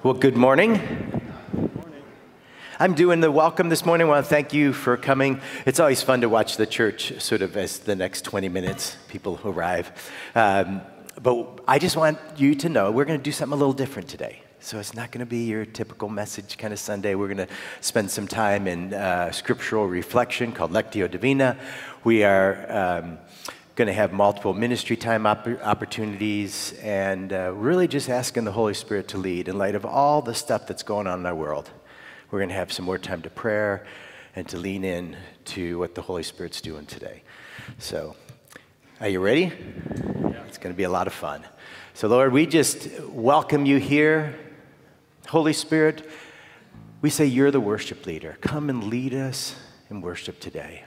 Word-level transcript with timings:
Well, 0.00 0.14
good 0.14 0.36
morning. 0.36 0.80
I'm 2.78 2.94
doing 2.94 3.18
the 3.18 3.32
welcome 3.32 3.68
this 3.68 3.84
morning. 3.84 4.06
I 4.06 4.10
want 4.10 4.24
to 4.24 4.30
thank 4.30 4.54
you 4.54 4.72
for 4.72 4.96
coming. 4.96 5.40
It's 5.66 5.80
always 5.80 6.04
fun 6.04 6.20
to 6.20 6.28
watch 6.28 6.56
the 6.56 6.66
church 6.66 7.20
sort 7.20 7.42
of 7.42 7.56
as 7.56 7.80
the 7.80 7.96
next 7.96 8.22
20 8.22 8.48
minutes 8.48 8.96
people 9.08 9.40
arrive. 9.44 9.90
Um, 10.36 10.82
but 11.20 11.62
I 11.66 11.80
just 11.80 11.96
want 11.96 12.20
you 12.36 12.54
to 12.54 12.68
know 12.68 12.92
we're 12.92 13.06
going 13.06 13.18
to 13.18 13.24
do 13.24 13.32
something 13.32 13.54
a 13.54 13.58
little 13.58 13.72
different 13.72 14.08
today. 14.08 14.42
So 14.60 14.78
it's 14.78 14.94
not 14.94 15.10
going 15.10 15.18
to 15.18 15.26
be 15.26 15.46
your 15.46 15.64
typical 15.64 16.08
message 16.08 16.56
kind 16.58 16.72
of 16.72 16.78
Sunday. 16.78 17.16
We're 17.16 17.34
going 17.34 17.48
to 17.48 17.54
spend 17.80 18.08
some 18.08 18.28
time 18.28 18.68
in 18.68 18.94
uh, 18.94 19.32
scriptural 19.32 19.88
reflection 19.88 20.52
called 20.52 20.70
Lectio 20.70 21.10
Divina. 21.10 21.56
We 22.04 22.22
are. 22.22 23.00
Um, 23.02 23.18
going 23.78 23.86
to 23.86 23.92
have 23.92 24.12
multiple 24.12 24.54
ministry 24.54 24.96
time 24.96 25.24
op- 25.24 25.46
opportunities 25.62 26.72
and 26.82 27.32
uh, 27.32 27.52
really 27.54 27.86
just 27.86 28.10
asking 28.10 28.44
the 28.44 28.50
Holy 28.50 28.74
Spirit 28.74 29.06
to 29.06 29.16
lead 29.16 29.46
in 29.46 29.56
light 29.56 29.76
of 29.76 29.86
all 29.86 30.20
the 30.20 30.34
stuff 30.34 30.66
that's 30.66 30.82
going 30.82 31.06
on 31.06 31.20
in 31.20 31.26
our 31.26 31.34
world. 31.36 31.70
We're 32.32 32.40
going 32.40 32.48
to 32.48 32.56
have 32.56 32.72
some 32.72 32.84
more 32.84 32.98
time 32.98 33.22
to 33.22 33.30
prayer 33.30 33.86
and 34.34 34.48
to 34.48 34.56
lean 34.56 34.82
in 34.82 35.16
to 35.44 35.78
what 35.78 35.94
the 35.94 36.02
Holy 36.02 36.24
Spirit's 36.24 36.60
doing 36.60 36.86
today. 36.86 37.22
So, 37.78 38.16
are 39.00 39.08
you 39.08 39.20
ready? 39.20 39.42
Yeah. 39.42 40.42
It's 40.48 40.58
going 40.58 40.74
to 40.74 40.76
be 40.76 40.82
a 40.82 40.90
lot 40.90 41.06
of 41.06 41.12
fun. 41.12 41.44
So, 41.94 42.08
Lord, 42.08 42.32
we 42.32 42.46
just 42.46 42.88
welcome 43.02 43.64
you 43.64 43.76
here. 43.76 44.36
Holy 45.28 45.52
Spirit, 45.52 46.04
we 47.00 47.10
say 47.10 47.26
you're 47.26 47.52
the 47.52 47.60
worship 47.60 48.06
leader. 48.06 48.38
Come 48.40 48.70
and 48.70 48.82
lead 48.82 49.14
us 49.14 49.54
in 49.88 50.00
worship 50.00 50.40
today. 50.40 50.82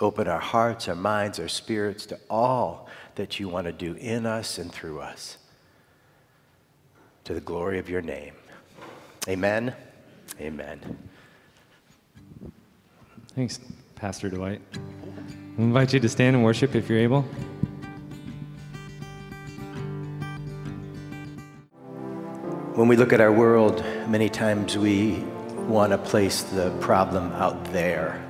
Open 0.00 0.26
our 0.28 0.40
hearts, 0.40 0.88
our 0.88 0.94
minds, 0.94 1.38
our 1.38 1.48
spirits 1.48 2.06
to 2.06 2.18
all 2.30 2.88
that 3.16 3.38
you 3.38 3.48
want 3.48 3.66
to 3.66 3.72
do 3.72 3.92
in 3.94 4.24
us 4.24 4.56
and 4.56 4.72
through 4.72 5.00
us. 5.00 5.36
To 7.24 7.34
the 7.34 7.40
glory 7.40 7.78
of 7.78 7.90
your 7.90 8.00
name. 8.00 8.32
Amen. 9.28 9.74
Amen. 10.40 10.96
Thanks, 13.34 13.60
Pastor 13.94 14.30
Dwight. 14.30 14.62
I 14.74 15.62
invite 15.62 15.92
you 15.92 16.00
to 16.00 16.08
stand 16.08 16.34
and 16.34 16.44
worship 16.44 16.74
if 16.74 16.88
you're 16.88 16.98
able. 16.98 17.22
When 22.74 22.88
we 22.88 22.96
look 22.96 23.12
at 23.12 23.20
our 23.20 23.32
world, 23.32 23.84
many 24.08 24.30
times 24.30 24.78
we 24.78 25.22
want 25.68 25.92
to 25.92 25.98
place 25.98 26.42
the 26.42 26.70
problem 26.80 27.32
out 27.32 27.62
there 27.72 28.24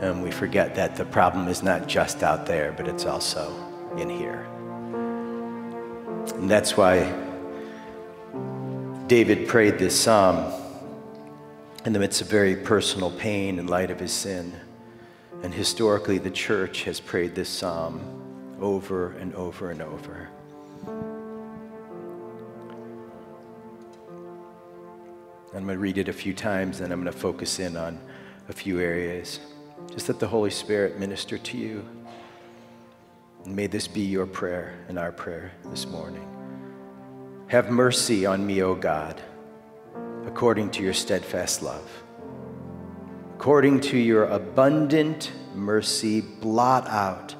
and 0.00 0.22
we 0.22 0.30
forget 0.30 0.74
that 0.76 0.96
the 0.96 1.04
problem 1.04 1.48
is 1.48 1.62
not 1.62 1.88
just 1.88 2.22
out 2.22 2.46
there, 2.46 2.72
but 2.72 2.86
it's 2.86 3.04
also 3.04 3.52
in 3.96 4.08
here. 4.08 4.46
And 6.34 6.48
that's 6.48 6.76
why 6.76 7.12
David 9.08 9.48
prayed 9.48 9.78
this 9.78 9.98
psalm 9.98 10.52
in 11.84 11.92
the 11.92 11.98
midst 11.98 12.20
of 12.20 12.28
very 12.28 12.54
personal 12.54 13.10
pain 13.10 13.58
in 13.58 13.66
light 13.66 13.90
of 13.90 13.98
his 13.98 14.12
sin. 14.12 14.52
And 15.42 15.54
historically, 15.54 16.18
the 16.18 16.30
church 16.30 16.84
has 16.84 17.00
prayed 17.00 17.34
this 17.34 17.48
psalm 17.48 18.00
over 18.60 19.12
and 19.12 19.34
over 19.34 19.70
and 19.70 19.80
over. 19.82 20.28
I'm 25.54 25.64
going 25.64 25.76
to 25.76 25.78
read 25.78 25.98
it 25.98 26.08
a 26.08 26.12
few 26.12 26.34
times, 26.34 26.80
and 26.80 26.92
I'm 26.92 27.02
going 27.02 27.12
to 27.12 27.18
focus 27.18 27.58
in 27.58 27.76
on 27.76 27.98
a 28.48 28.52
few 28.52 28.80
areas. 28.80 29.40
Just 29.86 30.08
let 30.08 30.18
the 30.18 30.26
Holy 30.26 30.50
Spirit 30.50 30.98
minister 30.98 31.38
to 31.38 31.56
you. 31.56 31.84
And 33.44 33.54
may 33.54 33.66
this 33.66 33.88
be 33.88 34.00
your 34.02 34.26
prayer 34.26 34.74
and 34.88 34.98
our 34.98 35.12
prayer 35.12 35.52
this 35.66 35.86
morning. 35.86 36.26
Have 37.48 37.70
mercy 37.70 38.26
on 38.26 38.46
me, 38.46 38.62
O 38.62 38.74
God, 38.74 39.20
according 40.26 40.70
to 40.72 40.82
your 40.82 40.92
steadfast 40.92 41.62
love. 41.62 41.88
According 43.36 43.80
to 43.82 43.96
your 43.96 44.24
abundant 44.24 45.32
mercy, 45.54 46.20
blot 46.20 46.88
out 46.88 47.34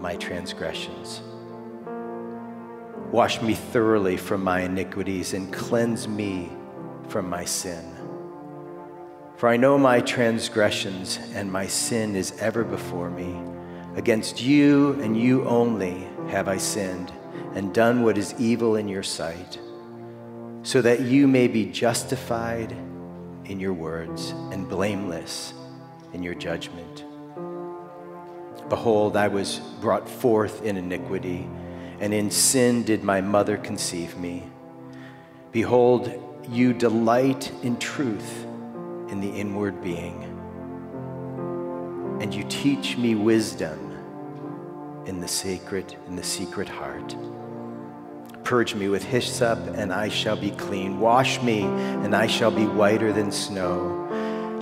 my 0.00 0.16
transgressions. 0.16 1.22
Wash 3.12 3.42
me 3.42 3.54
thoroughly 3.54 4.16
from 4.16 4.42
my 4.42 4.62
iniquities 4.62 5.34
and 5.34 5.52
cleanse 5.52 6.08
me 6.08 6.50
from 7.08 7.28
my 7.28 7.44
sin. 7.44 7.91
For 9.42 9.48
I 9.48 9.56
know 9.56 9.76
my 9.76 10.00
transgressions, 10.00 11.18
and 11.34 11.50
my 11.50 11.66
sin 11.66 12.14
is 12.14 12.30
ever 12.38 12.62
before 12.62 13.10
me. 13.10 13.42
Against 13.96 14.40
you 14.40 14.92
and 15.02 15.20
you 15.20 15.44
only 15.48 16.06
have 16.28 16.46
I 16.46 16.58
sinned, 16.58 17.10
and 17.56 17.74
done 17.74 18.04
what 18.04 18.16
is 18.16 18.36
evil 18.38 18.76
in 18.76 18.86
your 18.86 19.02
sight, 19.02 19.58
so 20.62 20.80
that 20.82 21.00
you 21.00 21.26
may 21.26 21.48
be 21.48 21.66
justified 21.66 22.70
in 23.46 23.58
your 23.58 23.72
words 23.72 24.30
and 24.52 24.68
blameless 24.68 25.54
in 26.12 26.22
your 26.22 26.36
judgment. 26.36 27.04
Behold, 28.68 29.16
I 29.16 29.26
was 29.26 29.58
brought 29.80 30.08
forth 30.08 30.62
in 30.62 30.76
iniquity, 30.76 31.48
and 31.98 32.14
in 32.14 32.30
sin 32.30 32.84
did 32.84 33.02
my 33.02 33.20
mother 33.20 33.56
conceive 33.56 34.16
me. 34.16 34.44
Behold, 35.50 36.12
you 36.48 36.72
delight 36.72 37.50
in 37.64 37.76
truth 37.78 38.46
in 39.12 39.20
the 39.20 39.28
inward 39.28 39.82
being. 39.82 40.22
And 42.22 42.34
you 42.34 42.44
teach 42.48 42.96
me 42.96 43.14
wisdom 43.14 43.78
in 45.04 45.20
the 45.20 45.28
sacred, 45.28 45.94
in 46.08 46.16
the 46.16 46.24
secret 46.24 46.66
heart. 46.68 47.14
Purge 48.42 48.74
me 48.74 48.88
with 48.88 49.04
hyssop, 49.04 49.58
and 49.74 49.92
I 49.92 50.08
shall 50.08 50.36
be 50.36 50.50
clean. 50.52 50.98
Wash 50.98 51.42
me, 51.42 51.62
and 51.62 52.16
I 52.16 52.26
shall 52.26 52.50
be 52.50 52.64
whiter 52.64 53.12
than 53.12 53.30
snow. 53.30 53.98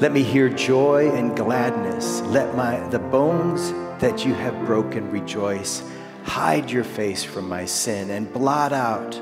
Let 0.00 0.12
me 0.12 0.24
hear 0.24 0.48
joy 0.48 1.10
and 1.10 1.36
gladness. 1.36 2.20
Let 2.22 2.56
my 2.56 2.80
the 2.88 2.98
bones 2.98 3.70
that 4.00 4.26
you 4.26 4.34
have 4.34 4.66
broken 4.66 5.10
rejoice. 5.12 5.82
Hide 6.24 6.70
your 6.70 6.84
face 6.84 7.22
from 7.22 7.48
my 7.48 7.66
sin 7.66 8.10
and 8.10 8.32
blot 8.32 8.72
out 8.72 9.14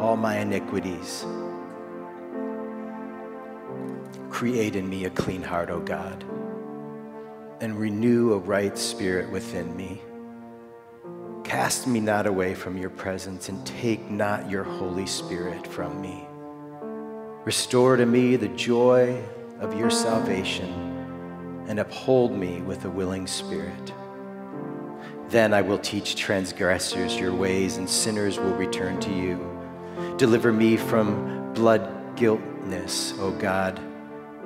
all 0.00 0.16
my 0.16 0.38
iniquities. 0.38 1.24
Create 4.34 4.74
in 4.74 4.88
me 4.90 5.04
a 5.04 5.10
clean 5.10 5.44
heart, 5.44 5.70
O 5.70 5.78
God, 5.78 6.24
and 7.60 7.78
renew 7.78 8.32
a 8.32 8.38
right 8.38 8.76
spirit 8.76 9.30
within 9.30 9.76
me. 9.76 10.02
Cast 11.44 11.86
me 11.86 12.00
not 12.00 12.26
away 12.26 12.52
from 12.52 12.76
your 12.76 12.90
presence, 12.90 13.48
and 13.48 13.64
take 13.64 14.10
not 14.10 14.50
your 14.50 14.64
Holy 14.64 15.06
Spirit 15.06 15.64
from 15.64 16.02
me. 16.02 16.26
Restore 17.44 17.96
to 17.96 18.06
me 18.06 18.34
the 18.34 18.48
joy 18.48 19.22
of 19.60 19.78
your 19.78 19.88
salvation, 19.88 20.68
and 21.68 21.78
uphold 21.78 22.36
me 22.36 22.60
with 22.60 22.86
a 22.86 22.90
willing 22.90 23.28
spirit. 23.28 23.94
Then 25.28 25.54
I 25.54 25.62
will 25.62 25.78
teach 25.78 26.16
transgressors 26.16 27.16
your 27.20 27.32
ways, 27.32 27.76
and 27.76 27.88
sinners 27.88 28.40
will 28.40 28.56
return 28.56 28.98
to 28.98 29.14
you. 29.14 29.38
Deliver 30.16 30.52
me 30.52 30.76
from 30.76 31.54
blood 31.54 32.16
guiltness, 32.16 33.14
O 33.20 33.30
God 33.30 33.80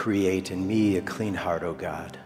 Create 0.00 0.50
in 0.50 0.66
me 0.66 0.96
a 0.96 1.02
clean 1.02 1.34
heart, 1.34 1.62
O 1.62 1.74
God, 1.74 2.18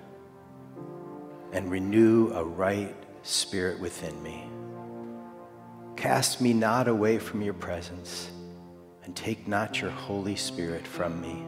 and 1.53 1.69
renew 1.69 2.31
a 2.32 2.44
right 2.44 2.94
spirit 3.25 3.81
within 3.81 4.23
me. 4.23 4.44
Cast 5.97 6.41
me 6.41 6.53
not 6.53 6.87
away 6.87 7.19
from 7.19 7.43
your 7.43 7.53
presence, 7.53 8.31
and 9.03 9.17
take 9.17 9.49
not 9.49 9.81
your 9.81 9.91
Holy 9.91 10.37
Spirit 10.37 10.87
from 10.87 11.21
me. 11.21 11.44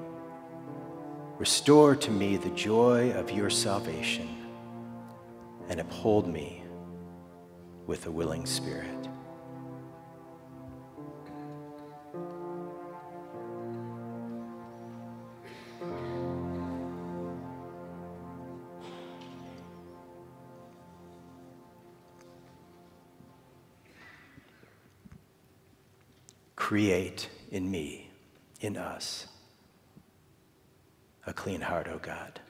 Restore 1.38 1.94
to 1.94 2.10
me 2.10 2.36
the 2.36 2.50
joy 2.50 3.12
of 3.12 3.30
your 3.30 3.48
salvation 3.48 4.28
and 5.68 5.78
uphold 5.78 6.26
me 6.26 6.64
with 7.86 8.04
a 8.06 8.10
willing 8.10 8.46
spirit. 8.46 9.08
Create 26.66 27.28
in 27.52 27.70
me, 27.70 28.10
in 28.60 28.76
us, 28.76 29.28
a 31.24 31.32
clean 31.32 31.60
heart, 31.60 31.86
O 31.86 31.98
God, 31.98 32.40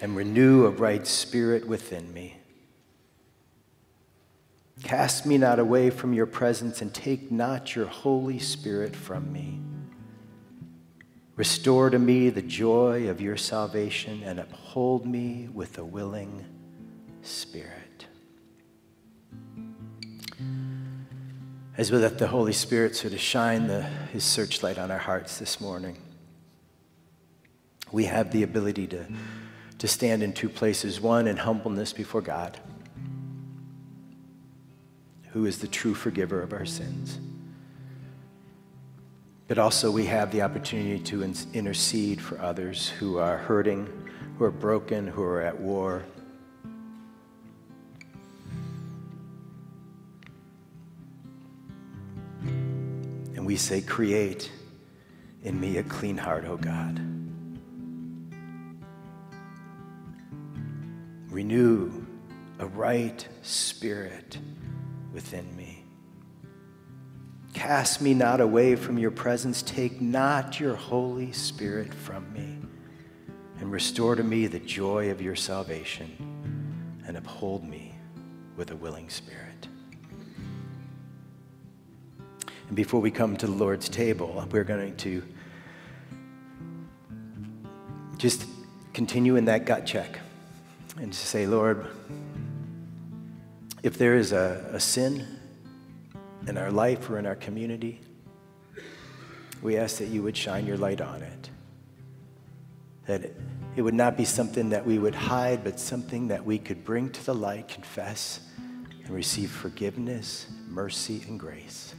and 0.00 0.14
renew 0.14 0.64
a 0.64 0.70
right 0.70 1.04
spirit 1.08 1.66
within 1.66 2.14
me. 2.14 2.36
Cast 4.84 5.26
me 5.26 5.38
not 5.38 5.58
away 5.58 5.90
from 5.90 6.12
your 6.12 6.26
presence, 6.26 6.80
and 6.80 6.94
take 6.94 7.32
not 7.32 7.74
your 7.74 7.86
Holy 7.86 8.38
Spirit 8.38 8.94
from 8.94 9.32
me. 9.32 9.58
Restore 11.34 11.90
to 11.90 11.98
me 11.98 12.30
the 12.30 12.42
joy 12.42 13.08
of 13.08 13.20
your 13.20 13.36
salvation, 13.36 14.22
and 14.22 14.38
uphold 14.38 15.04
me 15.04 15.48
with 15.52 15.78
a 15.78 15.84
willing 15.84 16.44
spirit. 17.22 17.85
As 21.78 21.92
we 21.92 21.98
let 21.98 22.16
the 22.16 22.28
Holy 22.28 22.54
Spirit 22.54 22.96
sort 22.96 23.12
of 23.12 23.20
shine 23.20 23.66
the, 23.66 23.82
his 23.82 24.24
searchlight 24.24 24.78
on 24.78 24.90
our 24.90 24.98
hearts 24.98 25.38
this 25.38 25.60
morning, 25.60 25.98
we 27.92 28.04
have 28.04 28.32
the 28.32 28.42
ability 28.42 28.86
to, 28.86 29.04
to 29.78 29.86
stand 29.86 30.22
in 30.22 30.32
two 30.32 30.48
places 30.48 31.02
one 31.02 31.26
in 31.26 31.36
humbleness 31.36 31.92
before 31.92 32.22
God, 32.22 32.58
who 35.32 35.44
is 35.44 35.58
the 35.58 35.68
true 35.68 35.94
forgiver 35.94 36.40
of 36.40 36.54
our 36.54 36.64
sins. 36.64 37.20
But 39.46 39.58
also, 39.58 39.90
we 39.90 40.06
have 40.06 40.32
the 40.32 40.40
opportunity 40.40 40.98
to 41.04 41.22
intercede 41.52 42.22
for 42.22 42.40
others 42.40 42.88
who 42.88 43.18
are 43.18 43.36
hurting, 43.36 43.86
who 44.38 44.44
are 44.44 44.50
broken, 44.50 45.06
who 45.06 45.22
are 45.22 45.42
at 45.42 45.60
war. 45.60 46.06
We 53.46 53.54
say, 53.54 53.80
Create 53.80 54.50
in 55.44 55.60
me 55.60 55.76
a 55.76 55.84
clean 55.84 56.18
heart, 56.18 56.46
O 56.46 56.56
God. 56.56 56.98
Renew 61.30 62.04
a 62.58 62.66
right 62.66 63.24
spirit 63.42 64.36
within 65.12 65.54
me. 65.56 65.84
Cast 67.54 68.02
me 68.02 68.14
not 68.14 68.40
away 68.40 68.74
from 68.74 68.98
your 68.98 69.12
presence. 69.12 69.62
Take 69.62 70.00
not 70.00 70.58
your 70.58 70.74
Holy 70.74 71.30
Spirit 71.30 71.94
from 71.94 72.32
me. 72.32 72.58
And 73.60 73.70
restore 73.70 74.16
to 74.16 74.24
me 74.24 74.48
the 74.48 74.58
joy 74.58 75.12
of 75.12 75.22
your 75.22 75.36
salvation. 75.36 76.10
And 77.06 77.16
uphold 77.16 77.62
me 77.62 77.94
with 78.56 78.72
a 78.72 78.76
willing 78.76 79.08
spirit. 79.08 79.45
And 82.66 82.74
before 82.76 83.00
we 83.00 83.10
come 83.10 83.36
to 83.36 83.46
the 83.46 83.52
Lord's 83.52 83.88
table, 83.88 84.44
we're 84.50 84.64
going 84.64 84.96
to 84.96 85.22
just 88.16 88.46
continue 88.92 89.36
in 89.36 89.44
that 89.44 89.66
gut 89.66 89.86
check 89.86 90.18
and 90.98 91.12
to 91.12 91.18
say, 91.18 91.46
Lord, 91.46 91.86
if 93.82 93.98
there 93.98 94.16
is 94.16 94.32
a, 94.32 94.70
a 94.72 94.80
sin 94.80 95.26
in 96.46 96.56
our 96.56 96.72
life 96.72 97.08
or 97.10 97.18
in 97.18 97.26
our 97.26 97.36
community, 97.36 98.00
we 99.62 99.76
ask 99.76 99.98
that 99.98 100.08
you 100.08 100.22
would 100.22 100.36
shine 100.36 100.66
your 100.66 100.76
light 100.76 101.00
on 101.00 101.22
it. 101.22 101.50
That 103.06 103.22
it, 103.22 103.36
it 103.76 103.82
would 103.82 103.94
not 103.94 104.16
be 104.16 104.24
something 104.24 104.70
that 104.70 104.84
we 104.84 104.98
would 104.98 105.14
hide, 105.14 105.62
but 105.62 105.78
something 105.78 106.28
that 106.28 106.44
we 106.44 106.58
could 106.58 106.84
bring 106.84 107.10
to 107.10 107.26
the 107.26 107.34
light, 107.34 107.68
confess, 107.68 108.40
and 109.04 109.10
receive 109.10 109.50
forgiveness, 109.50 110.46
mercy, 110.68 111.22
and 111.28 111.38
grace. 111.38 111.94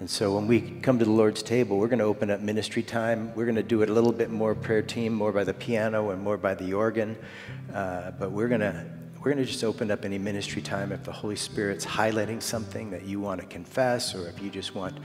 And 0.00 0.08
so 0.08 0.34
when 0.34 0.46
we 0.46 0.62
come 0.80 0.98
to 0.98 1.04
the 1.04 1.10
Lord's 1.10 1.42
table, 1.42 1.76
we're 1.76 1.88
going 1.88 1.98
to 1.98 2.06
open 2.06 2.30
up 2.30 2.40
ministry 2.40 2.82
time. 2.82 3.34
We're 3.34 3.44
going 3.44 3.56
to 3.56 3.62
do 3.62 3.82
it 3.82 3.90
a 3.90 3.92
little 3.92 4.12
bit 4.12 4.30
more 4.30 4.54
prayer 4.54 4.80
team, 4.80 5.12
more 5.12 5.30
by 5.30 5.44
the 5.44 5.52
piano 5.52 6.08
and 6.08 6.22
more 6.22 6.38
by 6.38 6.54
the 6.54 6.72
organ. 6.72 7.18
Uh, 7.72 8.10
but 8.12 8.32
we're 8.32 8.48
going 8.48 8.62
to 8.62 8.84
we're 9.18 9.34
going 9.34 9.44
to 9.44 9.44
just 9.44 9.62
open 9.62 9.90
up 9.90 10.06
any 10.06 10.16
ministry 10.16 10.62
time 10.62 10.92
if 10.92 11.04
the 11.04 11.12
Holy 11.12 11.36
Spirit's 11.36 11.84
highlighting 11.84 12.40
something 12.40 12.90
that 12.90 13.04
you 13.04 13.20
want 13.20 13.42
to 13.42 13.46
confess, 13.46 14.14
or 14.14 14.26
if 14.28 14.40
you 14.40 14.48
just 14.48 14.74
want 14.74 14.96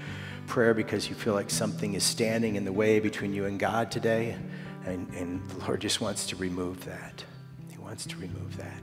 prayer 0.47 0.74
because 0.74 1.09
you 1.09 1.15
feel 1.15 1.33
like 1.33 1.50
something 1.50 1.95
is 1.95 2.03
standing 2.06 2.56
in 2.56 2.63
the 2.63 2.71
way 2.71 3.01
between 3.01 3.33
you 3.33 3.44
and 3.44 3.59
God 3.59 3.91
today, 3.91 4.38
and, 4.86 5.13
and 5.15 5.45
the 5.50 5.65
Lord 5.65 5.81
just 5.81 6.00
wants 6.00 6.27
to 6.27 6.38
remove 6.38 6.86
that. 6.86 7.25
He 7.69 7.77
wants 7.77 8.06
to 8.06 8.15
remove 8.15 8.56
that. 8.56 8.81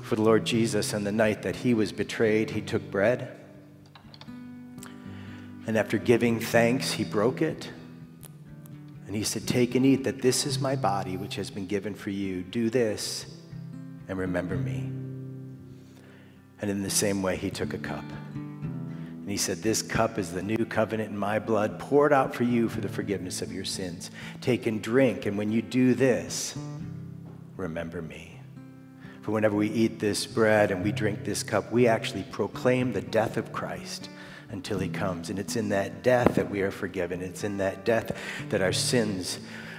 For 0.00 0.14
the 0.14 0.22
Lord 0.22 0.44
Jesus, 0.44 0.94
on 0.94 1.02
the 1.02 1.10
night 1.10 1.42
that 1.42 1.56
he 1.56 1.74
was 1.74 1.90
betrayed, 1.90 2.50
he 2.50 2.60
took 2.60 2.88
bread. 2.88 3.39
And 5.70 5.78
after 5.78 5.98
giving 5.98 6.40
thanks, 6.40 6.90
he 6.90 7.04
broke 7.04 7.40
it. 7.40 7.70
And 9.06 9.14
he 9.14 9.22
said, 9.22 9.46
Take 9.46 9.76
and 9.76 9.86
eat, 9.86 10.02
that 10.02 10.20
this 10.20 10.44
is 10.44 10.58
my 10.58 10.74
body, 10.74 11.16
which 11.16 11.36
has 11.36 11.48
been 11.48 11.68
given 11.68 11.94
for 11.94 12.10
you. 12.10 12.42
Do 12.42 12.70
this 12.70 13.26
and 14.08 14.18
remember 14.18 14.56
me. 14.56 14.90
And 16.60 16.72
in 16.72 16.82
the 16.82 16.90
same 16.90 17.22
way, 17.22 17.36
he 17.36 17.50
took 17.50 17.72
a 17.72 17.78
cup. 17.78 18.02
And 18.34 19.30
he 19.30 19.36
said, 19.36 19.58
This 19.58 19.80
cup 19.80 20.18
is 20.18 20.32
the 20.32 20.42
new 20.42 20.64
covenant 20.64 21.10
in 21.10 21.16
my 21.16 21.38
blood, 21.38 21.78
poured 21.78 22.12
out 22.12 22.34
for 22.34 22.42
you 22.42 22.68
for 22.68 22.80
the 22.80 22.88
forgiveness 22.88 23.40
of 23.40 23.52
your 23.52 23.64
sins. 23.64 24.10
Take 24.40 24.66
and 24.66 24.82
drink. 24.82 25.26
And 25.26 25.38
when 25.38 25.52
you 25.52 25.62
do 25.62 25.94
this, 25.94 26.58
remember 27.56 28.02
me. 28.02 28.40
For 29.22 29.30
whenever 29.30 29.54
we 29.54 29.70
eat 29.70 30.00
this 30.00 30.26
bread 30.26 30.72
and 30.72 30.82
we 30.82 30.90
drink 30.90 31.24
this 31.24 31.44
cup, 31.44 31.70
we 31.70 31.86
actually 31.86 32.24
proclaim 32.24 32.92
the 32.92 33.02
death 33.02 33.36
of 33.36 33.52
Christ 33.52 34.08
until 34.50 34.78
he 34.78 34.88
comes. 34.88 35.30
And 35.30 35.38
it's 35.38 35.56
in 35.56 35.68
that 35.70 36.02
death 36.02 36.34
that 36.34 36.50
we 36.50 36.62
are 36.62 36.70
forgiven. 36.70 37.22
It's 37.22 37.44
in 37.44 37.58
that 37.58 37.84
death 37.84 38.16
that 38.48 38.60
our 38.60 38.72
sins 38.72 39.38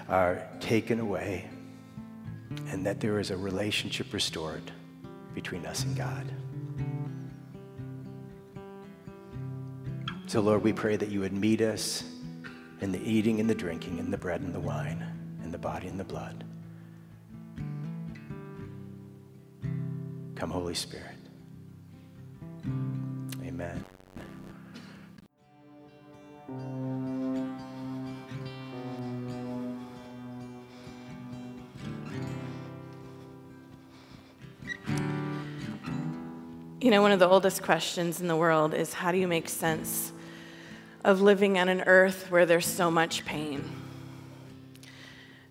are 0.10 0.46
taken 0.60 1.00
away 1.00 1.50
and 2.70 2.86
that 2.86 3.00
there 3.00 3.20
is 3.20 3.32
a 3.32 3.38
relationship 3.38 4.14
restored 4.14 4.72
between 5.34 5.66
us 5.66 5.84
and 5.84 5.96
God. 5.96 6.32
So, 10.28 10.40
Lord, 10.40 10.64
we 10.64 10.72
pray 10.72 10.96
that 10.96 11.10
you 11.10 11.20
would 11.20 11.34
meet 11.34 11.62
us 11.62 12.04
in 12.80 12.92
the 12.92 13.02
eating 13.02 13.40
and 13.40 13.50
the 13.50 13.56
drinking, 13.56 14.00
in 14.00 14.12
the 14.12 14.18
bread 14.18 14.42
and 14.42 14.56
the 14.56 14.60
wine, 14.60 15.06
in 15.44 15.52
the 15.52 15.58
body 15.58 15.88
and 15.88 16.00
the 16.00 16.06
blood. 16.06 16.44
Come, 20.36 20.50
Holy 20.50 20.74
Spirit. 20.74 21.18
Amen. 23.44 23.84
You 36.92 36.98
know, 36.98 37.04
one 37.04 37.14
of 37.14 37.20
the 37.20 37.30
oldest 37.30 37.64
questions 37.64 38.20
in 38.20 38.28
the 38.28 38.36
world 38.36 38.74
is 38.74 38.92
how 38.92 39.14
do 39.14 39.18
you 39.18 39.26
make 39.26 39.48
sense 39.48 40.12
of 41.06 41.22
living 41.22 41.58
on 41.58 41.70
an 41.70 41.84
earth 41.86 42.30
where 42.30 42.46
there's 42.46 42.66
so 42.66 42.92
much 42.92 43.24
pain? 43.24 43.64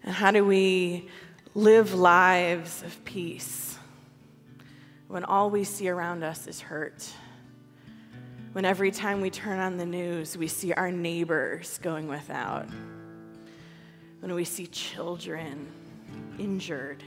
And 0.02 0.14
how 0.14 0.32
do 0.32 0.44
we 0.44 1.08
live 1.54 1.94
lives 1.94 2.82
of 2.82 3.02
peace 3.06 3.78
when 5.08 5.24
all 5.24 5.48
we 5.48 5.64
see 5.64 5.88
around 5.88 6.24
us 6.24 6.46
is 6.46 6.60
hurt? 6.60 7.10
When 8.52 8.66
every 8.66 8.90
time 8.90 9.22
we 9.22 9.30
turn 9.30 9.60
on 9.60 9.78
the 9.78 9.86
news, 9.86 10.36
we 10.36 10.46
see 10.46 10.74
our 10.74 10.92
neighbors 10.92 11.78
going 11.78 12.06
without? 12.06 12.68
When 14.20 14.34
we 14.34 14.44
see 14.44 14.66
children 14.66 15.72
injured 16.38 17.02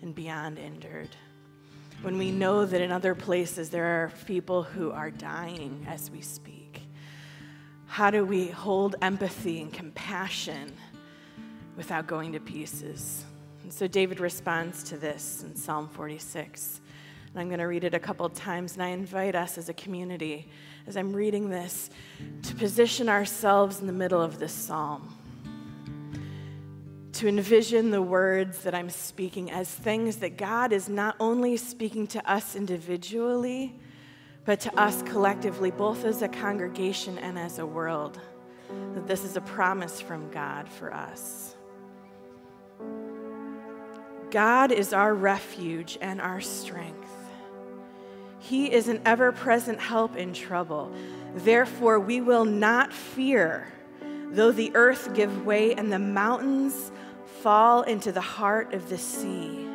and 0.00 0.14
beyond 0.14 0.58
injured? 0.58 1.14
When 2.02 2.16
we 2.16 2.30
know 2.30 2.64
that 2.64 2.80
in 2.80 2.90
other 2.90 3.14
places 3.14 3.70
there 3.70 3.84
are 3.84 4.12
people 4.26 4.62
who 4.62 4.90
are 4.90 5.10
dying 5.10 5.86
as 5.88 6.10
we 6.10 6.20
speak? 6.20 6.82
How 7.86 8.10
do 8.10 8.24
we 8.24 8.48
hold 8.48 8.96
empathy 9.02 9.60
and 9.60 9.72
compassion 9.72 10.72
without 11.76 12.06
going 12.06 12.32
to 12.32 12.40
pieces? 12.40 13.24
And 13.62 13.72
so 13.72 13.86
David 13.86 14.20
responds 14.20 14.82
to 14.84 14.96
this 14.96 15.42
in 15.44 15.54
Psalm 15.54 15.88
46. 15.88 16.80
And 17.32 17.40
I'm 17.40 17.48
going 17.48 17.60
to 17.60 17.66
read 17.66 17.84
it 17.84 17.94
a 17.94 17.98
couple 17.98 18.28
times, 18.30 18.74
and 18.74 18.82
I 18.82 18.88
invite 18.88 19.34
us 19.34 19.58
as 19.58 19.68
a 19.68 19.74
community, 19.74 20.48
as 20.86 20.96
I'm 20.96 21.12
reading 21.12 21.50
this, 21.50 21.90
to 22.44 22.54
position 22.54 23.08
ourselves 23.08 23.80
in 23.80 23.86
the 23.86 23.92
middle 23.92 24.20
of 24.20 24.38
this 24.38 24.52
psalm. 24.52 25.16
To 27.20 27.28
envision 27.28 27.90
the 27.90 28.00
words 28.00 28.62
that 28.62 28.74
I'm 28.74 28.88
speaking 28.88 29.50
as 29.50 29.68
things 29.68 30.16
that 30.16 30.38
God 30.38 30.72
is 30.72 30.88
not 30.88 31.16
only 31.20 31.58
speaking 31.58 32.06
to 32.06 32.30
us 32.30 32.56
individually, 32.56 33.74
but 34.46 34.58
to 34.60 34.80
us 34.80 35.02
collectively, 35.02 35.70
both 35.70 36.06
as 36.06 36.22
a 36.22 36.28
congregation 36.28 37.18
and 37.18 37.38
as 37.38 37.58
a 37.58 37.66
world. 37.66 38.18
That 38.94 39.06
this 39.06 39.22
is 39.22 39.36
a 39.36 39.42
promise 39.42 40.00
from 40.00 40.30
God 40.30 40.66
for 40.66 40.94
us. 40.94 41.56
God 44.30 44.72
is 44.72 44.94
our 44.94 45.12
refuge 45.12 45.98
and 46.00 46.22
our 46.22 46.40
strength. 46.40 47.12
He 48.38 48.72
is 48.72 48.88
an 48.88 49.02
ever 49.04 49.30
present 49.30 49.78
help 49.78 50.16
in 50.16 50.32
trouble. 50.32 50.90
Therefore, 51.34 52.00
we 52.00 52.22
will 52.22 52.46
not 52.46 52.94
fear, 52.94 53.70
though 54.30 54.52
the 54.52 54.72
earth 54.74 55.12
give 55.14 55.44
way 55.44 55.74
and 55.74 55.92
the 55.92 55.98
mountains 55.98 56.90
fall 57.42 57.82
into 57.82 58.12
the 58.12 58.20
heart 58.20 58.74
of 58.74 58.88
the 58.88 58.98
sea. 58.98 59.66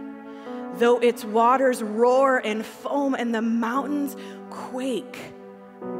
Though 0.76 1.00
its 1.00 1.24
waters 1.24 1.82
roar 1.82 2.38
and 2.38 2.66
foam 2.66 3.16
and 3.16 3.34
the 3.34 3.42
mountains 3.42 4.16
quake 4.50 5.18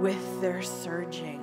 with 0.02 0.42
their 0.42 0.62
surging. 0.62 1.42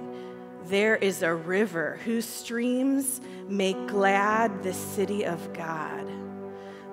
There 0.66 0.96
is 0.96 1.22
a 1.22 1.34
river 1.34 1.98
whose 2.04 2.24
streams 2.24 3.20
make 3.48 3.86
glad 3.86 4.62
the 4.62 4.72
city 4.72 5.24
of 5.24 5.52
God, 5.52 6.08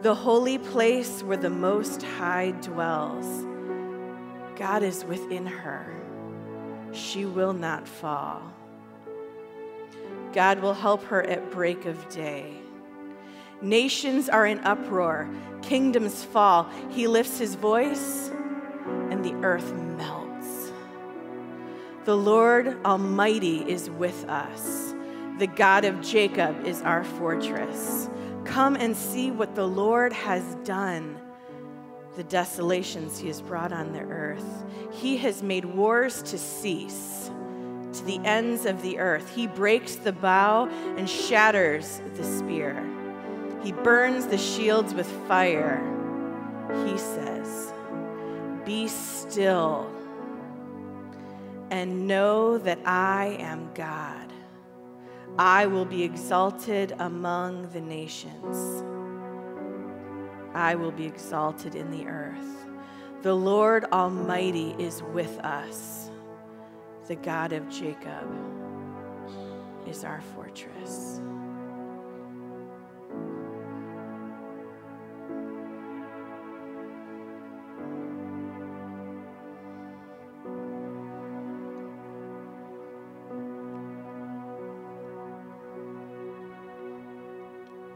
the 0.02 0.16
holy 0.16 0.58
place 0.58 1.22
where 1.24 1.38
the 1.38 1.50
Most 1.50 2.02
High 2.02 2.52
dwells. 2.62 3.46
God 4.56 4.82
is 4.84 5.06
within 5.06 5.46
her. 5.46 5.94
She 6.92 7.26
will 7.26 7.54
not 7.54 7.88
fall. 7.88 8.42
God 10.34 10.60
will 10.60 10.74
help 10.74 11.04
her 11.06 11.24
at 11.24 11.52
break 11.52 11.86
of 11.86 12.10
day. 12.10 12.54
Nations 13.62 14.30
are 14.30 14.46
in 14.46 14.60
uproar, 14.60 15.30
kingdoms 15.62 16.24
fall. 16.24 16.70
He 16.90 17.08
lifts 17.08 17.38
his 17.38 17.56
voice, 17.56 18.32
and 19.10 19.24
the 19.24 19.34
earth 19.46 19.74
melts. 19.74 20.72
The 22.06 22.16
Lord 22.16 22.78
Almighty 22.86 23.70
is 23.70 23.90
with 23.90 24.24
us. 24.30 24.94
The 25.40 25.48
God 25.48 25.84
of 25.84 26.02
Jacob 26.02 26.66
is 26.66 26.82
our 26.82 27.04
fortress. 27.04 28.10
Come 28.46 28.76
and 28.76 28.96
see 28.96 29.30
what 29.30 29.56
the 29.56 29.68
Lord 29.68 30.14
has 30.14 30.56
done, 30.64 31.20
the 32.16 32.24
desolations 32.24 33.20
he 33.20 33.28
has 33.28 33.42
brought 33.42 33.74
on 33.74 33.92
the 33.92 34.02
earth. 34.02 34.64
He 34.92 35.18
has 35.18 35.44
made 35.44 35.66
wars 35.66 36.22
to 36.24 36.38
cease 36.38 37.30
to 37.94 38.06
the 38.06 38.20
ends 38.24 38.66
of 38.66 38.82
the 38.82 39.00
earth. 39.00 39.36
He 39.36 39.48
breaks 39.48 39.96
the 39.96 40.14
bow 40.14 40.70
and 40.98 41.10
shatters 41.10 42.02
the 42.16 42.24
spear. 42.24 42.86
He 43.62 43.72
burns 43.72 44.28
the 44.28 44.38
shields 44.38 44.94
with 44.94 45.08
fire. 45.28 45.84
He 46.86 46.98
says, 46.98 47.74
Be 48.66 48.88
still 48.88 49.92
and 51.72 52.08
know 52.08 52.58
that 52.58 52.80
I 52.86 53.38
am 53.40 53.70
God. 53.74 54.32
I 55.38 55.68
will 55.68 55.86
be 55.86 56.04
exalted 56.04 56.94
among 57.00 57.70
the 57.72 57.82
nations. 57.82 58.84
I 60.54 60.76
will 60.76 60.92
be 60.92 61.06
exalted 61.06 61.76
in 61.76 61.92
the 61.92 62.08
earth. 62.08 62.68
The 63.22 63.36
Lord 63.36 63.86
Almighty 63.92 64.76
is 64.80 65.04
with 65.04 65.38
us. 65.40 66.10
The 67.08 67.16
God 67.16 67.54
of 67.54 67.70
Jacob 67.70 68.28
is 69.88 70.04
our 70.04 70.22
fortress. 70.36 71.22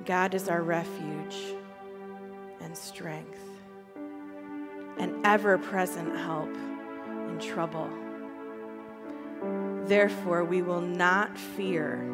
God 0.05 0.33
is 0.33 0.49
our 0.49 0.61
refuge 0.61 1.55
and 2.59 2.77
strength, 2.77 3.39
an 4.97 5.21
ever 5.23 5.57
present 5.57 6.17
help 6.17 6.53
in 7.29 7.39
trouble. 7.39 7.89
Therefore, 9.85 10.43
we 10.43 10.61
will 10.61 10.81
not 10.81 11.37
fear, 11.37 12.05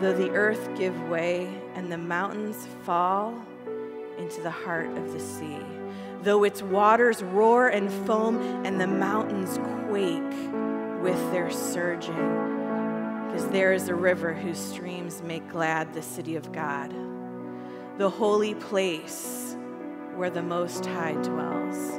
though 0.00 0.14
the 0.14 0.30
earth 0.30 0.70
give 0.78 0.98
way 1.10 1.46
and 1.74 1.92
the 1.92 1.98
mountains 1.98 2.66
fall 2.84 3.34
into 4.16 4.40
the 4.40 4.50
heart 4.50 4.88
of 4.96 5.12
the 5.12 5.20
sea, 5.20 5.60
though 6.22 6.44
its 6.44 6.62
waters 6.62 7.22
roar 7.22 7.68
and 7.68 7.92
foam 8.06 8.64
and 8.64 8.80
the 8.80 8.86
mountains 8.86 9.58
quake 9.88 11.02
with 11.02 11.32
their 11.32 11.50
surging 11.50 12.49
there 13.52 13.72
is 13.72 13.88
a 13.88 13.94
river 13.94 14.32
whose 14.32 14.58
streams 14.58 15.22
make 15.22 15.48
glad 15.48 15.92
the 15.92 16.02
city 16.02 16.36
of 16.36 16.52
God, 16.52 16.94
the 17.98 18.08
holy 18.08 18.54
place 18.54 19.56
where 20.14 20.30
the 20.30 20.42
Most 20.42 20.86
High 20.86 21.14
dwells. 21.14 21.98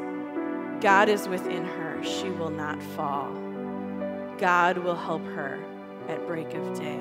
God 0.82 1.10
is 1.10 1.28
within 1.28 1.66
her, 1.66 2.02
she 2.04 2.30
will 2.30 2.50
not 2.50 2.82
fall. 2.82 3.34
God 4.38 4.78
will 4.78 4.96
help 4.96 5.24
her 5.26 5.60
at 6.08 6.26
break 6.26 6.54
of 6.54 6.80
day. 6.80 7.00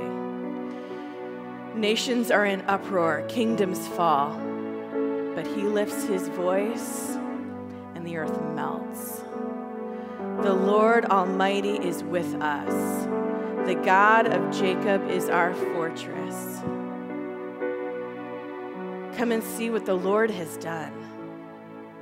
Nations 1.77 2.33
are 2.33 2.45
in 2.45 2.61
uproar, 2.63 3.25
kingdoms 3.29 3.87
fall, 3.89 4.33
but 5.37 5.47
he 5.47 5.63
lifts 5.63 6.05
his 6.07 6.29
voice 6.29 7.17
and 7.95 8.05
the 8.05 8.17
earth 8.17 8.43
melts. 8.57 9.23
The 10.43 10.53
Lord 10.53 11.05
Almighty 11.05 11.77
is 11.77 12.03
with 12.03 12.35
us. 12.43 13.07
The 13.71 13.77
God 13.77 14.27
of 14.27 14.51
Jacob 14.51 15.09
is 15.09 15.29
our 15.29 15.55
fortress. 15.55 16.59
Come 19.17 19.31
and 19.31 19.45
see 19.45 19.71
what 19.71 19.87
the 19.87 19.95
Lord 19.95 20.29
has 20.29 20.57
done, 20.57 20.93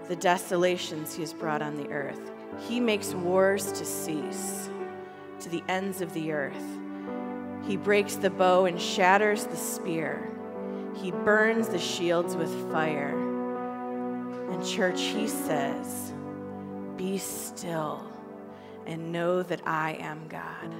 the 0.09 0.17
desolations 0.17 1.15
he 1.15 1.21
has 1.21 1.35
brought 1.35 1.61
on 1.61 1.77
the 1.77 1.91
earth. 1.91 2.33
He 2.59 2.81
makes 2.81 3.13
wars 3.13 3.71
to 3.73 3.85
cease 3.85 4.71
to 5.41 5.51
the 5.51 5.63
ends 5.69 6.01
of 6.01 6.15
the 6.15 6.33
earth. 6.33 6.79
He 7.67 7.77
breaks 7.77 8.15
the 8.15 8.31
bow 8.31 8.65
and 8.65 8.81
shatters 8.81 9.45
the 9.45 9.55
spear. 9.55 10.27
He 10.95 11.11
burns 11.11 11.69
the 11.69 11.79
shields 11.79 12.35
with 12.35 12.73
fire. 12.73 13.15
And, 14.51 14.67
church, 14.67 15.03
he 15.03 15.29
says, 15.29 16.15
Be 16.97 17.19
still 17.19 18.11
and 18.87 19.13
know 19.13 19.43
that 19.43 19.61
I 19.67 19.99
am 20.01 20.29
God. 20.29 20.75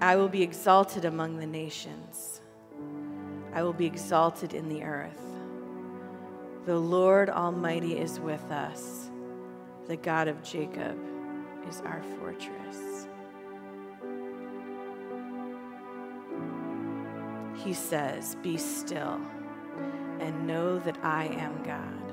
I 0.00 0.16
will 0.16 0.28
be 0.28 0.42
exalted 0.42 1.04
among 1.04 1.36
the 1.36 1.46
nations. 1.46 2.40
I 3.52 3.62
will 3.62 3.74
be 3.74 3.84
exalted 3.84 4.54
in 4.54 4.68
the 4.68 4.82
earth. 4.82 5.20
The 6.64 6.78
Lord 6.78 7.28
Almighty 7.28 7.98
is 7.98 8.18
with 8.18 8.44
us. 8.50 9.10
The 9.88 9.96
God 9.96 10.28
of 10.28 10.42
Jacob 10.42 10.98
is 11.68 11.82
our 11.82 12.02
fortress. 12.18 13.06
He 17.62 17.74
says, 17.74 18.36
Be 18.42 18.56
still 18.56 19.20
and 20.18 20.46
know 20.46 20.78
that 20.78 20.96
I 21.02 21.26
am 21.26 21.62
God. 21.62 22.09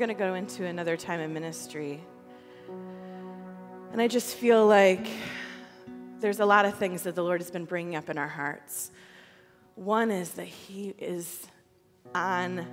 Going 0.00 0.08
to 0.08 0.14
go 0.14 0.32
into 0.32 0.64
another 0.64 0.96
time 0.96 1.20
of 1.20 1.30
ministry. 1.30 2.00
And 3.92 4.00
I 4.00 4.08
just 4.08 4.34
feel 4.34 4.66
like 4.66 5.06
there's 6.20 6.40
a 6.40 6.46
lot 6.46 6.64
of 6.64 6.74
things 6.76 7.02
that 7.02 7.14
the 7.14 7.22
Lord 7.22 7.42
has 7.42 7.50
been 7.50 7.66
bringing 7.66 7.96
up 7.96 8.08
in 8.08 8.16
our 8.16 8.26
hearts. 8.26 8.92
One 9.74 10.10
is 10.10 10.30
that 10.32 10.46
He 10.46 10.94
is 10.98 11.46
on 12.14 12.64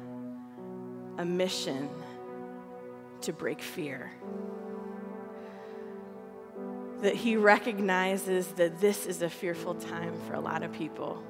a 1.17 1.25
mission 1.25 1.89
to 3.19 3.33
break 3.33 3.61
fear. 3.61 4.09
That 7.01 7.13
He 7.13 7.35
recognizes 7.35 8.47
that 8.53 8.79
this 8.79 9.05
is 9.05 9.21
a 9.21 9.29
fearful 9.29 9.75
time 9.75 10.13
for 10.27 10.35
a 10.35 10.39
lot 10.39 10.63
of 10.63 10.71
people. 10.71 11.21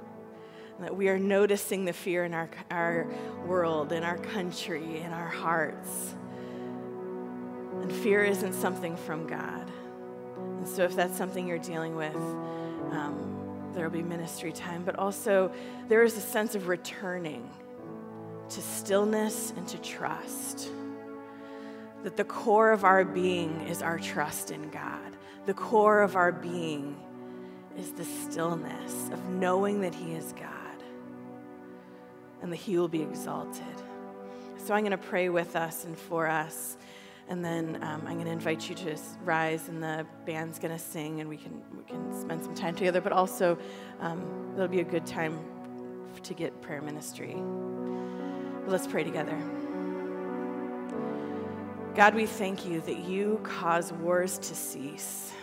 That 0.79 0.96
we 0.96 1.10
are 1.10 1.17
noticing 1.17 1.86
the 1.86 1.93
fear 1.93 2.24
in 2.24 2.34
our, 2.36 2.50
our 2.69 3.07
world, 3.48 3.91
in 3.91 4.03
our 4.03 4.17
country, 4.17 5.01
in 5.01 5.12
our 5.12 5.27
hearts. 5.27 6.13
And 7.81 7.91
fear 7.91 8.24
isn't 8.24 8.53
something 8.53 8.96
from 8.96 9.25
God. 9.25 9.72
And 10.38 10.67
so, 10.67 10.84
if 10.84 10.96
that's 10.96 11.17
something 11.17 11.48
you're 11.48 11.57
dealing 11.57 11.96
with, 11.96 12.15
um, 12.15 13.72
there 13.74 13.84
will 13.84 13.98
be 13.98 14.03
ministry 14.03 14.51
time. 14.51 14.84
But 14.84 14.98
also, 14.98 15.51
there 15.88 16.03
is 16.03 16.15
a 16.15 16.22
sense 16.22 16.53
of 16.53 16.67
returning 16.67 17.50
to 18.50 18.62
stillness 18.62 19.53
and 19.57 19.67
to 19.69 19.77
trust. 19.79 20.69
That 22.03 22.17
the 22.17 22.24
core 22.24 22.72
of 22.72 22.84
our 22.84 23.03
being 23.03 23.62
is 23.67 23.81
our 23.81 23.98
trust 23.98 24.51
in 24.51 24.69
God. 24.69 25.17
The 25.48 25.53
core 25.55 26.01
of 26.01 26.15
our 26.15 26.31
being 26.31 26.96
is 27.77 27.91
the 27.93 28.05
stillness 28.05 29.10
of 29.12 29.29
knowing 29.29 29.81
that 29.81 29.96
He 29.96 30.13
is 30.13 30.34
God 30.34 30.56
and 32.41 32.51
that 32.51 32.58
He 32.58 32.77
will 32.77 32.88
be 32.88 33.01
exalted. 33.01 33.63
So 34.58 34.74
I'm 34.74 34.82
going 34.82 34.91
to 34.91 34.98
pray 34.98 35.29
with 35.29 35.56
us 35.56 35.86
and 35.86 35.98
for 35.98 36.27
us. 36.27 36.77
And 37.29 37.44
then 37.44 37.79
um, 37.84 38.03
I'm 38.06 38.13
going 38.13 38.25
to 38.25 38.32
invite 38.32 38.70
you 38.70 38.75
to 38.75 38.98
rise, 39.25 39.67
and 39.67 39.84
the 39.84 40.06
band's 40.25 40.60
going 40.60 40.72
to 40.72 40.79
sing, 40.79 41.20
and 41.20 41.29
we 41.29 41.36
can 41.36 41.62
we 41.75 41.84
can 41.84 42.13
spend 42.17 42.41
some 42.41 42.56
time 42.56 42.74
together. 42.74 43.01
But 43.01 43.12
also, 43.12 43.58
um, 44.00 44.53
it'll 44.56 44.70
be 44.70 44.79
a 44.79 44.86
good 44.86 45.06
time 45.06 45.38
to 46.24 46.34
get 46.34 46.62
prayer 46.62 46.82
ministry. 46.82 47.36
But 47.36 48.72
let's 48.72 48.88
pray 48.88 49.03
together. 49.03 49.38
God, 51.96 52.13
we 52.13 52.27
thank 52.27 52.67
you 52.67 52.79
that 52.82 53.00
you 53.00 53.39
cause 53.44 53.91
wars 53.91 54.38
to 54.38 54.53
cease. 54.53 55.34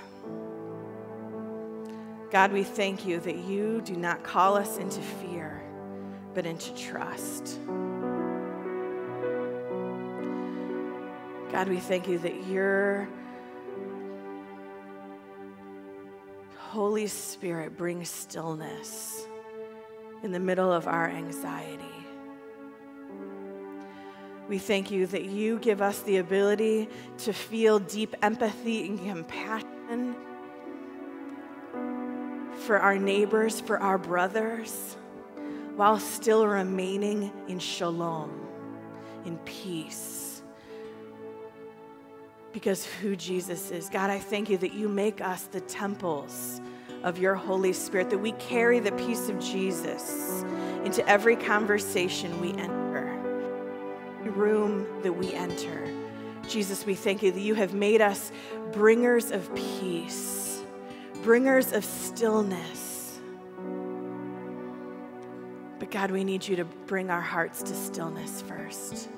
God, 2.30 2.52
we 2.52 2.62
thank 2.62 3.04
you 3.04 3.18
that 3.20 3.38
you 3.38 3.80
do 3.80 3.96
not 3.96 4.22
call 4.22 4.56
us 4.56 4.78
into 4.78 5.00
fear, 5.00 5.63
but 6.34 6.46
into 6.46 6.74
trust. 6.74 7.58
God, 11.52 11.68
we 11.68 11.78
thank 11.78 12.08
you 12.08 12.18
that 12.18 12.46
your 12.48 13.08
Holy 16.56 17.06
Spirit 17.06 17.76
brings 17.76 18.08
stillness 18.08 19.26
in 20.24 20.32
the 20.32 20.40
middle 20.40 20.72
of 20.72 20.88
our 20.88 21.08
anxiety. 21.08 21.84
We 24.48 24.58
thank 24.58 24.90
you 24.90 25.06
that 25.06 25.24
you 25.24 25.58
give 25.60 25.80
us 25.80 26.00
the 26.00 26.16
ability 26.16 26.88
to 27.18 27.32
feel 27.32 27.78
deep 27.78 28.16
empathy 28.22 28.88
and 28.88 28.98
compassion 28.98 30.16
for 32.66 32.78
our 32.78 32.98
neighbors, 32.98 33.60
for 33.60 33.78
our 33.78 33.96
brothers, 33.96 34.96
while 35.76 35.98
still 35.98 36.46
remaining 36.46 37.32
in 37.48 37.58
shalom, 37.58 38.46
in 39.24 39.38
peace. 39.38 40.42
Because 42.52 42.84
who 42.84 43.16
Jesus 43.16 43.70
is. 43.72 43.88
God, 43.88 44.10
I 44.10 44.18
thank 44.18 44.48
you 44.48 44.56
that 44.58 44.72
you 44.74 44.88
make 44.88 45.20
us 45.20 45.44
the 45.44 45.60
temples 45.60 46.60
of 47.02 47.18
your 47.18 47.34
Holy 47.34 47.72
Spirit, 47.72 48.10
that 48.10 48.18
we 48.18 48.32
carry 48.32 48.78
the 48.78 48.92
peace 48.92 49.28
of 49.28 49.38
Jesus 49.40 50.44
into 50.84 51.06
every 51.08 51.34
conversation 51.34 52.40
we 52.40 52.50
enter, 52.52 53.08
every 54.20 54.30
room 54.30 54.86
that 55.02 55.12
we 55.12 55.32
enter. 55.34 55.92
Jesus, 56.48 56.86
we 56.86 56.94
thank 56.94 57.22
you 57.22 57.32
that 57.32 57.40
you 57.40 57.54
have 57.54 57.74
made 57.74 58.00
us 58.00 58.30
bringers 58.72 59.30
of 59.30 59.52
peace, 59.54 60.62
bringers 61.22 61.72
of 61.72 61.84
stillness. 61.84 62.93
God, 65.94 66.10
we 66.10 66.24
need 66.24 66.46
you 66.46 66.56
to 66.56 66.64
bring 66.64 67.08
our 67.08 67.22
hearts 67.22 67.62
to 67.62 67.74
stillness 67.74 68.42
first. 68.42 69.08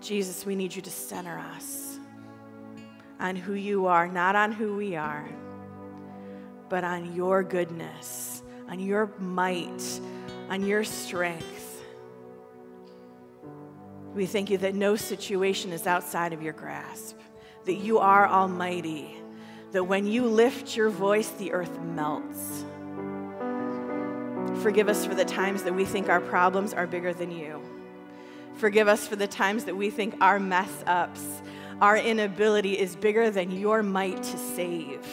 Jesus, 0.00 0.46
we 0.46 0.54
need 0.54 0.76
you 0.76 0.82
to 0.82 0.90
center 0.90 1.36
us 1.38 1.98
on 3.18 3.34
who 3.34 3.54
you 3.54 3.86
are, 3.86 4.06
not 4.06 4.36
on 4.36 4.52
who 4.52 4.76
we 4.76 4.94
are 4.94 5.28
but 6.70 6.84
on 6.84 7.14
your 7.14 7.42
goodness, 7.42 8.42
on 8.68 8.78
your 8.78 9.10
might, 9.18 10.00
on 10.48 10.64
your 10.64 10.84
strength. 10.84 11.82
We 14.14 14.24
thank 14.24 14.48
you 14.48 14.58
that 14.58 14.74
no 14.74 14.96
situation 14.96 15.72
is 15.72 15.86
outside 15.86 16.32
of 16.32 16.42
your 16.42 16.52
grasp, 16.52 17.18
that 17.64 17.74
you 17.74 17.98
are 17.98 18.26
almighty, 18.26 19.16
that 19.72 19.84
when 19.84 20.06
you 20.06 20.24
lift 20.26 20.76
your 20.76 20.90
voice, 20.90 21.28
the 21.30 21.52
earth 21.52 21.78
melts. 21.80 22.64
Forgive 24.56 24.88
us 24.88 25.06
for 25.06 25.14
the 25.14 25.24
times 25.24 25.62
that 25.62 25.74
we 25.74 25.84
think 25.84 26.08
our 26.08 26.20
problems 26.20 26.74
are 26.74 26.86
bigger 26.86 27.12
than 27.14 27.30
you. 27.30 27.62
Forgive 28.56 28.88
us 28.88 29.06
for 29.06 29.16
the 29.16 29.26
times 29.26 29.64
that 29.64 29.76
we 29.76 29.90
think 29.90 30.14
our 30.20 30.38
mess 30.38 30.84
ups, 30.86 31.42
our 31.80 31.96
inability 31.96 32.78
is 32.78 32.94
bigger 32.96 33.30
than 33.30 33.50
your 33.50 33.82
might 33.82 34.22
to 34.22 34.38
save. 34.38 35.04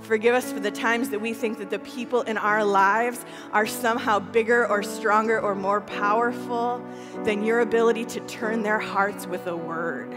Forgive 0.00 0.34
us 0.34 0.50
for 0.50 0.58
the 0.58 0.70
times 0.70 1.10
that 1.10 1.20
we 1.20 1.32
think 1.32 1.58
that 1.58 1.70
the 1.70 1.78
people 1.78 2.22
in 2.22 2.36
our 2.36 2.64
lives 2.64 3.24
are 3.52 3.66
somehow 3.66 4.18
bigger 4.18 4.66
or 4.66 4.82
stronger 4.82 5.38
or 5.38 5.54
more 5.54 5.80
powerful 5.80 6.84
than 7.24 7.44
your 7.44 7.60
ability 7.60 8.04
to 8.06 8.20
turn 8.20 8.62
their 8.62 8.80
hearts 8.80 9.26
with 9.26 9.46
a 9.46 9.56
word. 9.56 10.10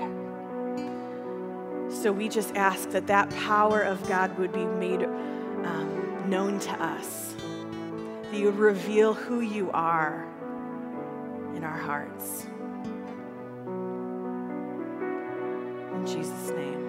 So 1.91 2.11
we 2.11 2.29
just 2.29 2.55
ask 2.55 2.89
that 2.91 3.07
that 3.07 3.29
power 3.31 3.81
of 3.81 4.07
God 4.07 4.37
would 4.39 4.51
be 4.51 4.65
made 4.65 5.03
um, 5.03 6.23
known 6.27 6.59
to 6.61 6.71
us, 6.83 7.34
that 8.31 8.37
you 8.37 8.45
would 8.45 8.57
reveal 8.57 9.13
who 9.13 9.41
you 9.41 9.71
are 9.71 10.25
in 11.55 11.63
our 11.63 11.77
hearts. 11.77 12.45
In 15.93 16.05
Jesus' 16.05 16.49
name. 16.51 16.85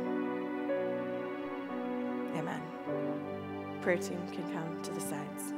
Amen. 2.36 2.62
Prayer 3.80 3.98
team 3.98 4.20
can 4.32 4.52
come 4.52 4.82
to 4.82 4.90
the 4.92 5.00
sides. 5.00 5.52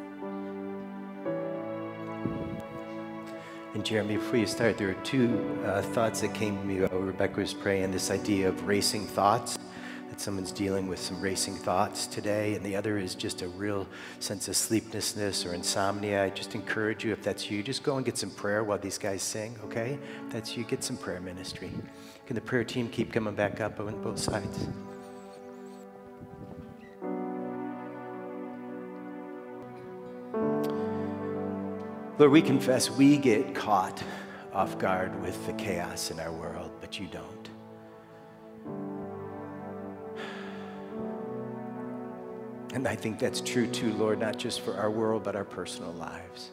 And 3.75 3.85
Jeremy, 3.85 4.17
before 4.17 4.39
you 4.39 4.47
start, 4.47 4.77
there 4.77 4.91
are 4.91 5.03
two 5.05 5.59
uh, 5.65 5.83
thoughts 5.83 6.21
that 6.23 6.35
came 6.35 6.59
to 6.59 6.65
me 6.65 6.81
while 6.81 7.01
Rebecca 7.01 7.41
was 7.41 7.55
praying 7.55 7.93
this 7.93 8.11
idea 8.11 8.49
of 8.49 8.67
racing 8.67 9.07
thoughts, 9.07 9.59
that 10.19 10.25
someone's 10.25 10.51
dealing 10.51 10.89
with 10.89 10.99
some 10.99 11.21
racing 11.21 11.55
thoughts 11.55 12.09
today, 12.09 12.55
and 12.55 12.67
the 12.67 12.75
other 12.75 12.99
is 12.99 13.15
just 13.15 13.43
a 13.43 13.49
real 13.49 13.87
sense 14.19 14.49
of 14.49 14.57
sleeplessness 14.57 15.47
or 15.47 15.55
insomnia. 15.55 16.25
I 16.25 16.31
just 16.31 16.57
encourage 16.57 17.05
you, 17.05 17.13
if 17.13 17.23
that's 17.23 17.49
you, 17.49 17.63
just 17.63 17.85
go 17.85 17.99
and 17.99 18.05
get 18.05 18.19
some 18.19 18.31
prayer 18.31 18.65
while 18.65 18.79
these 18.79 18.99
guys 18.99 19.23
sing, 19.23 19.57
okay? 19.67 19.97
If 20.27 20.33
that's 20.33 20.57
you, 20.57 20.65
get 20.65 20.83
some 20.83 20.97
prayer 20.97 21.21
ministry. 21.21 21.71
Can 22.27 22.35
the 22.35 22.41
prayer 22.41 22.65
team 22.65 22.89
keep 22.89 23.13
coming 23.13 23.37
back 23.37 23.61
up 23.61 23.79
on 23.79 24.03
both 24.03 24.19
sides? 24.19 24.67
Lord, 32.19 32.33
we 32.33 32.43
confess 32.43 32.91
we 32.91 33.19
get 33.19 33.55
caught 33.55 34.03
off 34.53 34.77
guard 34.81 35.23
with 35.23 35.47
the 35.47 35.53
chaos 35.53 36.11
in 36.11 36.19
our 36.19 36.33
world, 36.33 36.73
but 36.81 36.99
you 36.99 37.07
don't. 37.07 37.38
And 42.75 42.87
I 42.87 42.95
think 42.95 43.19
that's 43.19 43.41
true 43.41 43.67
too, 43.67 43.93
Lord, 43.95 44.19
not 44.19 44.37
just 44.37 44.61
for 44.61 44.75
our 44.75 44.91
world, 44.91 45.25
but 45.25 45.35
our 45.35 45.45
personal 45.45 45.93
lives. 45.93 46.51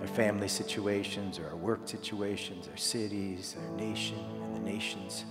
Our 0.00 0.08
family 0.08 0.48
situations, 0.48 1.38
or 1.38 1.48
our 1.48 1.56
work 1.56 1.80
situations, 1.84 2.68
our 2.68 2.76
cities, 2.76 3.56
our 3.60 3.76
nation, 3.76 4.18
and 4.18 4.56
the 4.56 4.60
nations 4.60 5.24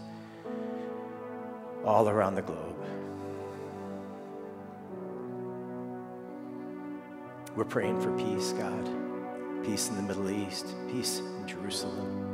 all 1.84 2.08
around 2.08 2.36
the 2.36 2.42
globe. 2.42 2.76
We're 7.56 7.66
praying 7.66 8.00
for 8.00 8.16
peace, 8.18 8.54
God. 8.54 8.90
Peace 9.66 9.90
in 9.90 9.96
the 9.96 10.04
Middle 10.04 10.30
East, 10.30 10.68
peace 10.90 11.20
in 11.20 11.48
Jerusalem. 11.48 12.31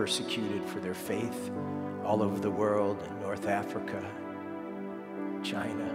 Persecuted 0.00 0.64
for 0.64 0.80
their 0.80 0.94
faith 0.94 1.50
all 2.06 2.22
over 2.22 2.40
the 2.40 2.50
world 2.50 2.96
in 3.06 3.20
North 3.20 3.46
Africa, 3.46 4.02
China. 5.42 5.94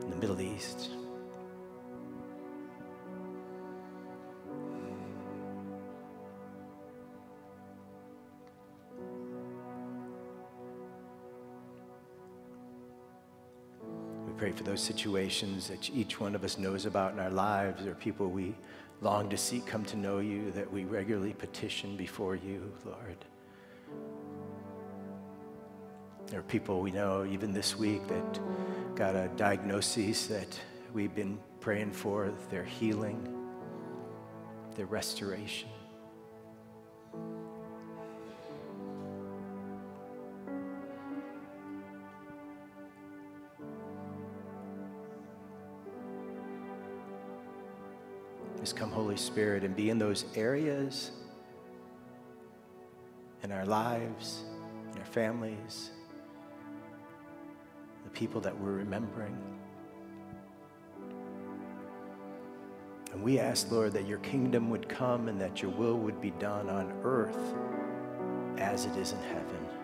in 0.00 0.08
the 0.08 0.16
Middle 0.16 0.40
East. 0.40 0.99
Pray 14.40 14.52
for 14.52 14.62
those 14.62 14.80
situations 14.80 15.68
that 15.68 15.90
each 15.90 16.18
one 16.18 16.34
of 16.34 16.42
us 16.44 16.56
knows 16.56 16.86
about 16.86 17.12
in 17.12 17.18
our 17.18 17.28
lives, 17.28 17.84
or 17.84 17.94
people 17.96 18.30
we 18.30 18.54
long 19.02 19.28
to 19.28 19.36
see 19.36 19.60
come 19.60 19.84
to 19.84 19.98
know 19.98 20.18
you, 20.18 20.50
that 20.52 20.72
we 20.72 20.86
regularly 20.86 21.34
petition 21.34 21.94
before 21.94 22.34
you, 22.36 22.72
Lord. 22.86 23.22
There 26.28 26.40
are 26.40 26.44
people 26.44 26.80
we 26.80 26.90
know 26.90 27.26
even 27.26 27.52
this 27.52 27.76
week 27.76 28.00
that 28.08 28.40
got 28.96 29.14
a 29.14 29.28
diagnosis 29.36 30.26
that 30.28 30.58
we've 30.94 31.14
been 31.14 31.38
praying 31.60 31.92
for 31.92 32.32
their 32.48 32.64
healing, 32.64 33.20
their 34.74 34.86
restoration. 34.86 35.68
Come, 48.80 48.90
Holy 48.90 49.16
Spirit, 49.18 49.62
and 49.62 49.76
be 49.76 49.90
in 49.90 49.98
those 49.98 50.24
areas 50.34 51.10
in 53.42 53.52
our 53.52 53.66
lives, 53.66 54.44
in 54.90 54.98
our 54.98 55.04
families, 55.04 55.90
the 58.04 58.10
people 58.10 58.40
that 58.40 58.58
we're 58.58 58.72
remembering. 58.72 59.36
And 63.12 63.22
we 63.22 63.38
ask, 63.38 63.70
Lord, 63.70 63.92
that 63.92 64.08
your 64.08 64.20
kingdom 64.20 64.70
would 64.70 64.88
come 64.88 65.28
and 65.28 65.38
that 65.42 65.60
your 65.60 65.72
will 65.72 65.98
would 65.98 66.18
be 66.18 66.30
done 66.30 66.70
on 66.70 66.90
earth 67.04 67.54
as 68.56 68.86
it 68.86 68.96
is 68.96 69.12
in 69.12 69.20
heaven. 69.24 69.79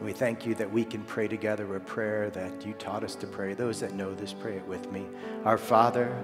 And 0.00 0.06
we 0.06 0.14
thank 0.14 0.46
you 0.46 0.54
that 0.54 0.72
we 0.72 0.82
can 0.82 1.02
pray 1.02 1.28
together 1.28 1.76
a 1.76 1.80
prayer 1.80 2.30
that 2.30 2.64
you 2.64 2.72
taught 2.72 3.04
us 3.04 3.14
to 3.16 3.26
pray. 3.26 3.52
Those 3.52 3.80
that 3.80 3.92
know 3.92 4.14
this, 4.14 4.32
pray 4.32 4.56
it 4.56 4.66
with 4.66 4.90
me. 4.90 5.04
Our 5.44 5.58
Father, 5.58 6.16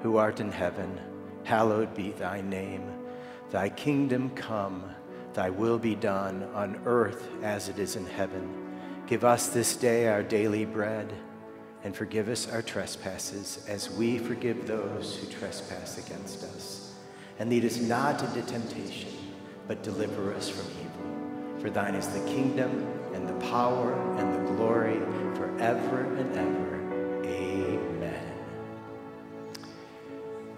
who 0.00 0.16
art 0.16 0.38
in 0.38 0.52
heaven, 0.52 1.00
hallowed 1.42 1.92
be 1.96 2.12
thy 2.12 2.40
name. 2.40 2.88
Thy 3.50 3.68
kingdom 3.68 4.30
come, 4.30 4.84
thy 5.34 5.50
will 5.50 5.76
be 5.76 5.96
done 5.96 6.48
on 6.54 6.80
earth 6.86 7.28
as 7.42 7.68
it 7.68 7.80
is 7.80 7.96
in 7.96 8.06
heaven. 8.06 8.48
Give 9.08 9.24
us 9.24 9.48
this 9.48 9.74
day 9.74 10.06
our 10.06 10.22
daily 10.22 10.64
bread, 10.64 11.12
and 11.82 11.96
forgive 11.96 12.28
us 12.28 12.48
our 12.48 12.62
trespasses 12.62 13.64
as 13.66 13.90
we 13.90 14.18
forgive 14.18 14.68
those 14.68 15.16
who 15.16 15.26
trespass 15.32 15.98
against 15.98 16.44
us. 16.44 16.94
And 17.40 17.50
lead 17.50 17.64
us 17.64 17.78
not 17.78 18.22
into 18.22 18.42
temptation, 18.42 19.10
but 19.66 19.82
deliver 19.82 20.32
us 20.32 20.48
from 20.48 20.66
evil. 20.70 21.60
For 21.60 21.70
thine 21.70 21.96
is 21.96 22.06
the 22.06 22.24
kingdom 22.26 22.86
the 23.26 23.46
power 23.46 23.92
and 24.18 24.32
the 24.34 24.52
glory 24.52 24.98
forever 25.36 26.04
and 26.18 26.36
ever. 26.36 26.65